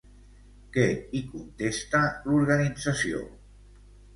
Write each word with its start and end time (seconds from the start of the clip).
Què 0.77 0.85
hi 1.19 1.21
contesta 1.35 2.01
l'organització? 2.31 3.21